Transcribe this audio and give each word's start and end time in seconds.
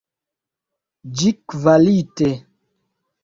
Ĝi 1.19 1.33
kvalite. 1.53 2.31